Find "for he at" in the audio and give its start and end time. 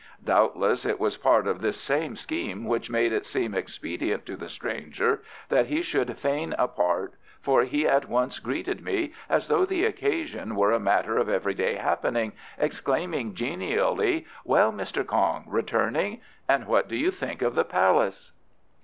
7.39-8.09